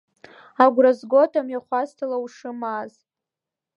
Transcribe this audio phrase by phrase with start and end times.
[0.63, 2.93] Агәра згоит амҩахәасҭала ушымааз.